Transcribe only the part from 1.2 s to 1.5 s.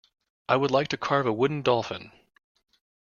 a